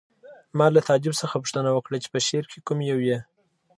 ما 0.57 0.67
له 0.75 0.79
تعجب 0.89 1.13
څخه 1.21 1.35
پوښتنه 1.41 1.69
وکړه 1.73 1.97
چې 2.03 2.07
په 2.13 2.19
شعر 2.27 2.45
کې 2.51 2.59
کوم 2.67 2.79
یو 2.91 2.99
یې 3.07 3.19